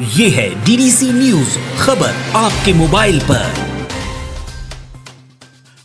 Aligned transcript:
ये 0.00 0.28
है 0.28 0.64
DDC 0.64 1.12
news 1.12 1.58
खबर 1.80 2.10
आपके 2.36 2.72
मोबाइल 2.72 3.20
पर। 3.20 3.52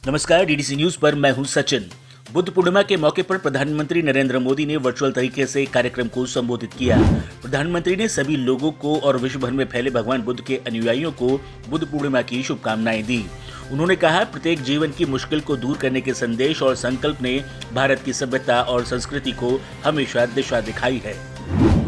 नमस्कार 0.08 0.46
डीडीसी 0.46 0.76
न्यूज़ 0.76 0.98
पर 1.00 1.16
मैं 1.16 1.32
हूँ 1.32 1.46
सचिन। 1.46 1.86
बुद्ध 2.34 2.50
पूर्णिमा 2.50 2.82
के 2.82 2.98
मौके 2.98 3.22
पर 3.22 3.38
प्रधानमंत्री 3.38 4.02
नरेंद्र 4.02 4.40
मोदी 4.40 4.66
ने 4.66 4.78
वर्चुअल 4.78 5.12
तरीके 5.12 5.46
से 5.46 5.66
कार्यक्रम 5.66 6.08
को 6.08 6.26
संबोधित 6.26 6.74
किया। 6.74 6.98
प्रधानमंत्री 7.42 7.96
ने 7.96 8.08
सभी 8.08 8.36
लोगों 8.36 8.72
को 8.72 9.00
और 9.00 9.18
विश्व 9.18 9.40
भर 9.40 9.52
में 9.52 9.66
फैले 9.66 9.90
भगवान 9.90 10.22
बुद्ध 10.22 10.42
के 10.42 10.58
अनुयायियों 10.58 11.12
को 11.12 11.42
बुद्ध 11.70 11.88
पूर्णिमा 11.88 12.22
की 12.22 12.44
शुभकामनाएँ 12.44 13.04
दी। 13.04 13.26
उन्होंने 13.72 13.96
कहा, 13.96 14.24
प्रत्येक 14.24 14.62
जीवन 14.62 14.92
की 14.92 15.06
मुश्किल 15.06 15.40
को 15.40 15.56
दूर 15.56 15.78
करने 15.78 16.02
के 16.02 16.14
संदेश 16.14 16.62
और 16.62 16.76
संकल्प 16.76 17.22
ने 17.22 17.44
भारत 17.74 18.02
की 18.06 18.14
सभ्यता 18.14 18.62
और 18.62 18.86
संस्कृति 18.86 19.32
को 19.32 19.62
हमेशा 19.86 20.26
दिशा 20.26 20.62
दिखाई 20.62 21.02
है। 21.06 21.39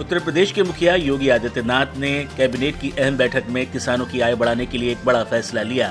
उत्तर 0.01 0.19
प्रदेश 0.19 0.51
के 0.51 0.63
मुखिया 0.63 0.95
योगी 0.95 1.27
आदित्यनाथ 1.29 1.97
ने 1.97 2.11
कैबिनेट 2.37 2.79
की 2.81 2.89
अहम 2.89 3.17
बैठक 3.17 3.43
में 3.49 3.71
किसानों 3.71 4.05
की 4.05 4.19
आय 4.19 4.35
बढ़ाने 4.35 4.65
के 4.65 4.77
लिए 4.77 4.91
एक 4.91 5.03
बड़ा 5.05 5.23
फैसला 5.23 5.61
लिया। 5.61 5.87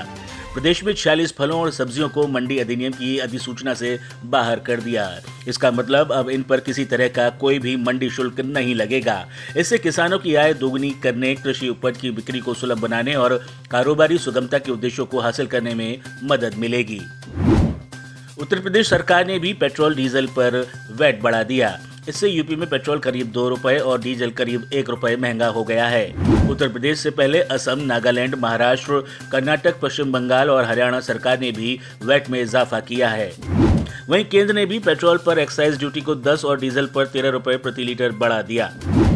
प्रदेश 0.55 0.83
में 0.85 0.93
छियालीस 0.95 1.35
फलों 1.37 1.61
और 1.61 1.71
सब्जियों 1.71 2.09
को 2.09 2.27
मंडी 2.27 2.59
अधिनियम 2.59 2.93
की 2.93 3.19
अधिसूचना 3.19 3.75
से 3.75 3.99
बाहर 4.25 4.59
कर 4.59 4.80
दिया। 4.80 5.05
इसका 5.49 5.71
मतलब 5.71 6.12
अब 6.12 6.30
इन 6.30 6.43
पर 6.43 6.61
किसी 6.61 6.85
तरह 6.85 7.09
का 7.09 7.29
कोई 7.30 7.59
भी 7.59 7.77
मंडी 7.77 8.09
शुल्क 8.11 8.41
नहीं 8.41 8.75
लगेगा। 8.75 9.27
इससे 9.57 9.79
किसानों 9.79 10.19
की 10.19 10.35
आय 10.35 10.55
दोगुनी 10.55 10.91
करने, 10.91 11.35
कृषि 11.35 11.69
उपज 11.69 11.97
की 11.97 12.11
बिक्री 12.11 12.41
को 12.41 12.55
सुलभ 12.55 12.80
बनाने 12.80 13.15
और 13.15 13.47
कारोबारी 13.71 14.19
सुगमता 14.19 14.59
के 14.59 14.73
उद्देश्यों 14.73 15.07
को 15.07 15.21
हासिल 15.21 15.47
करने 15.47 15.74
में 15.74 16.01
मदद 16.24 16.55
मिलेगी। 16.55 17.01
उत्तर 18.38 18.61
प्रदेश 18.61 18.91
सरकार 18.91 19.27
ने 19.27 19.38
भी 19.38 19.52
पेट्रोल, 19.52 19.95
डीजल 19.95 20.27
पर 20.27 20.66
वैट 20.91 21.23
बढ़ा 21.23 21.43
दिया। 21.43 21.79
इससे 22.09 22.29
यूपी 22.29 22.57
में 22.57 22.69
पेट्रोल 22.69 22.99
करीब 22.99 23.27
दो 23.27 23.49
रुपए 23.49 23.77
और 23.79 24.01
डीजल 24.01 24.31
करीब 24.31 24.71
एक 24.73 24.91
रुपए 24.91 25.17
महँगा 25.17 25.47
हो 25.47 25.65
गया 25.65 25.87
है। 25.87 26.07
उत्तर 26.51 26.69
प्रदेश 26.69 26.99
से 26.99 27.11
पहले 27.11 27.41
असम, 27.41 27.81
नागालैंड, 27.81 28.35
महाराष्ट्र, 28.35 29.01
कर्नाटक, 29.33 29.80
पश्चिम 29.80 30.13
बंगाल 30.13 30.51
और 30.51 30.65
हरियाणा 30.65 31.01
सरकार 31.01 31.41
ने 31.41 31.52
भी 31.52 31.79
वैट 32.02 32.30
में 32.30 32.41
इजाफा 32.43 32.80
किया 32.80 33.09
है। 33.09 33.33
वहीं 34.09 34.24
केंद्र 34.24 34.55
ने 34.55 34.66
भी 34.66 34.79
पेट्रोल 34.79 35.19
पर 35.19 35.39
एक्साइज 35.39 35.79
ड्यूटी 35.79 36.01
को 36.01 36.15
10 36.15 36.45
और 36.45 36.61
डीजल 36.61 36.87
पर 36.87 37.07
तेरह 37.07 37.30
रुपए 37.30 37.57
प्रति 37.57 37.85
लीटर 37.85 38.13
बढ़ा 38.13 38.43
दिया। 38.43 38.73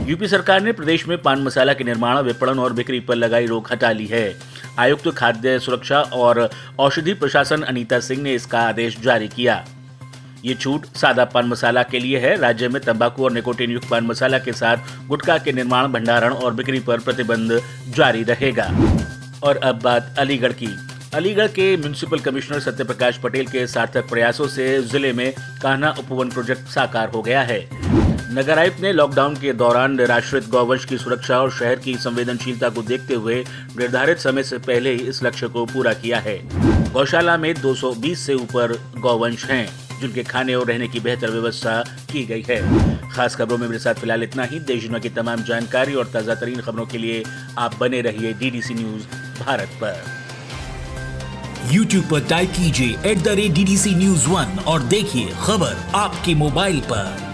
यूपी 0.09 0.29
सरकार 0.29 0.61
ने 0.61 0.73
प्रदेश 0.73 1.07
में 1.09 1.17
पान 1.23 1.43
मसाला 1.43 1.73
के 1.73 1.85
निर्माण, 1.85 2.19
विपणन 2.19 2.59
और 2.59 2.73
बिक्री 2.73 3.01
पर 3.01 3.15
लगाई 3.15 3.47
रोक 3.47 3.73
हटा 3.73 3.93
ली 3.93 4.07
है। 4.07 4.35
आयुक्त 4.79 5.09
खाद्य 5.09 5.59
सुरक्षा 5.59 6.01
और 6.01 6.49
औषधि 6.79 7.15
प्रशासन 7.15 7.63
अनीता 7.63 8.01
सिंह 8.01 8.23
ने 8.23 8.35
इसका 8.35 8.61
आदेश 8.61 9.01
जारी 9.01 9.29
किया। 9.29 9.65
ये 10.45 10.55
छूट 10.55 10.87
सादा 10.97 11.25
पान 11.25 11.47
मसाला 11.47 11.83
के 11.83 11.99
लिए 11.99 12.19
है। 12.19 12.37
राज्य 12.37 12.69
में 12.69 12.81
तंबाकू 12.83 13.25
और 13.25 13.33
निकोटीन 13.33 13.71
युक्त 13.71 13.89
पान 13.91 14.05
मसाला 14.05 14.39
के 14.39 14.53
साथ 14.53 15.07
गुटखा 15.09 15.37
के 15.39 15.53
निर्माण, 15.53 15.87
भंडारण 15.87 16.33
और 16.33 16.55
बिक्री 16.55 16.81
पर 16.81 17.01
प्रतिबंध 17.01 17.61
जारी 17.89 18.23
रहेगा। 18.23 18.65
और 19.43 19.57
अब 19.57 19.81
बात 19.83 20.15
अलीगढ़ 20.19 20.53
की। 20.53 20.69
अलीगढ़ 21.15 21.47
के 21.47 21.77
म्यूनिसिपल 21.77 22.19
कमिश्नर 22.19 22.61
सत्यप्रकाश 22.61 23.19
पटेल 23.19 23.47
के 23.47 23.67
सार्थक 23.67 24.09
प्रयासों 24.09 24.49
से 24.49 24.83
ज़िले 24.83 25.13
में 25.13 25.33
कान्हा 25.63 25.91
उपवन 25.99 26.31
प्रोजेक्ट 26.31 26.69
साकार 26.69 27.09
हो 27.09 27.23
गया 27.23 27.43
है। 27.43 27.61
नगर 28.35 28.59
आयुक्त 28.59 28.81
ने 28.81 28.93
लॉकडाउन 28.93 29.35
के 29.35 29.53
दौरान 29.53 29.95
निराश्रित 29.97 30.49
गौवंश 30.49 30.85
की 30.85 30.99
सुरक्षा 30.99 31.39
और 31.41 31.51
शहर 31.51 31.77
की 31.77 31.95
संवेदनशीलता 31.97 32.69
को 32.69 32.83
देखते 32.83 33.15
हुए 33.15 33.45
निर्धारित 33.79 34.19
समय 34.19 34.43
से 34.43 34.59
पहले 34.59 34.93
ही 34.93 35.09
इस 35.09 35.23
लक्ष्य 35.23 35.49
को 35.49 35.65
पूरा 35.65 35.93
किया 35.93 36.19
है। 36.19 36.39
गौशाला 36.93 37.37
में 37.37 37.55
220 37.55 38.27
से 38.27 38.35
ऊपर 38.35 38.77
गौवंश 38.99 39.45
हैं। 39.45 39.84
जिनके 40.05 40.23
खाने 40.25 40.55
और 40.55 40.67
रहने 40.67 40.89
की 40.89 41.01
बेहतर 41.01 41.31
व्यवस्था 41.31 41.81
की 42.13 42.25
गई 42.27 42.45
है। 42.49 43.11
खास 43.11 43.37
खबरों 43.37 43.59
में 43.59 43.67
मेरे 43.69 43.79
साथ 43.79 43.95
फ़िलहाल 43.95 44.23
इतना 44.23 44.45
ही। 44.45 44.59
देश 44.63 44.83
दुनिया 44.83 44.99
की 44.99 45.09
तमाम 45.11 45.43
जानकारी 45.45 45.95
और 45.95 46.07
ताज़ा 46.07 46.35
तरीन 46.35 46.61
खबरों 46.61 46.87
के 46.87 46.99
लिए 46.99 47.23
आप 47.59 47.79
बने 47.81 48.01
रहिए 48.01 48.33
डीडीसी 48.33 48.75
न्यूज़ 48.75 49.07
भारत 49.41 49.79
पर। 49.83 50.03
यूट्यूब 51.73 52.05
पर 52.05 52.27
टाइप 52.29 52.51
कीजिए 52.51 52.97
at 53.11 53.19
the 53.19 53.29
rate 53.29 53.53
D 53.53 53.65
D 53.65 53.77
C 53.77 53.95
news 53.95 54.29
one 54.29 54.59
और 54.67 54.83
देखिए 54.89 55.33
खबर 55.43 55.77
आपके 55.95 56.35
मोबाइल 56.35 56.81
पर। 56.93 57.34